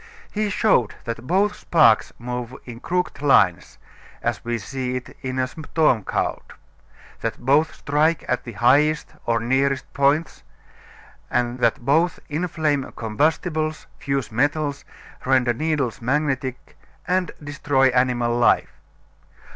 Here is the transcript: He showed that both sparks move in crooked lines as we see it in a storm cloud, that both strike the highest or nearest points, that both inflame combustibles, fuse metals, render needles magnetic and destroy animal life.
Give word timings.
He 0.31 0.49
showed 0.49 0.95
that 1.03 1.27
both 1.27 1.55
sparks 1.55 2.11
move 2.17 2.55
in 2.65 2.79
crooked 2.79 3.21
lines 3.21 3.77
as 4.23 4.43
we 4.43 4.57
see 4.57 4.95
it 4.95 5.15
in 5.21 5.37
a 5.37 5.45
storm 5.45 6.03
cloud, 6.05 6.41
that 7.19 7.37
both 7.37 7.75
strike 7.75 8.25
the 8.43 8.53
highest 8.53 9.13
or 9.27 9.39
nearest 9.39 9.93
points, 9.93 10.41
that 11.29 11.85
both 11.85 12.19
inflame 12.29 12.91
combustibles, 12.95 13.85
fuse 13.99 14.31
metals, 14.31 14.85
render 15.23 15.53
needles 15.53 16.01
magnetic 16.01 16.79
and 17.07 17.29
destroy 17.43 17.89
animal 17.89 18.35
life. 18.35 18.71